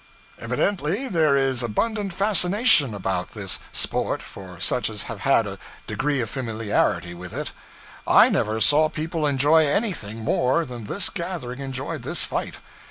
[0.39, 6.19] Evidently there is abundant fascination about this 'sport' for such as have had a degree
[6.21, 7.51] of familiarity with it.
[8.07, 12.55] I never saw people enjoy anything more than this gathering enjoyed this fight.